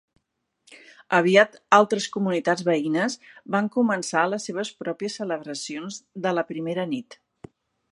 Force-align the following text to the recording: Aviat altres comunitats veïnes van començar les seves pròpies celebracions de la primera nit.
Aviat 1.17 1.59
altres 1.77 2.07
comunitats 2.15 2.65
veïnes 2.69 3.17
van 3.57 3.69
començar 3.77 4.25
les 4.33 4.49
seves 4.51 4.73
pròpies 4.83 5.21
celebracions 5.23 6.01
de 6.27 6.35
la 6.39 6.49
primera 6.55 6.91
nit. 6.97 7.21